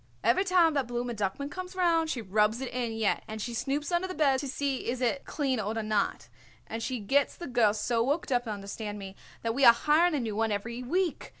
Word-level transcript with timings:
Every 0.23 0.43
time 0.43 0.73
that 0.73 0.87
Blooma 0.87 1.13
Duckman 1.15 1.51
comes 1.51 1.75
round 1.75 2.09
she 2.09 2.23
rubs 2.23 2.59
it 2.59 2.73
in 2.73 2.93
yet, 2.93 3.21
and 3.27 3.39
she 3.39 3.53
snoops 3.53 3.91
under 3.91 4.11
beds 4.15 4.41
to 4.41 4.47
see 4.47 4.89
is 4.89 4.99
it 4.99 5.25
clean 5.25 5.59
oder 5.59 5.83
not, 5.83 6.27
and 6.65 6.81
she 6.81 6.99
gets 6.99 7.35
the 7.35 7.45
girl 7.45 7.71
so 7.75 8.03
worked 8.03 8.31
up, 8.31 8.47
understand 8.47 8.97
me, 8.97 9.15
that 9.43 9.53
we 9.53 9.63
are 9.63 9.73
hiring 9.73 10.15
a 10.15 10.19
new 10.19 10.35
one 10.35 10.51
every 10.51 10.81
week. 10.81 11.29